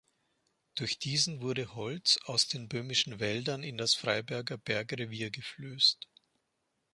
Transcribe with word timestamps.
Durch 0.73 0.97
diesen 0.97 1.43
wurde 1.43 1.75
Holz 1.75 2.17
aus 2.25 2.47
den 2.47 2.67
böhmischen 2.67 3.19
Wäldern 3.19 3.61
in 3.61 3.77
das 3.77 3.93
Freiberger 3.93 4.57
Bergrevier 4.57 5.29
geflößt. 5.29 6.07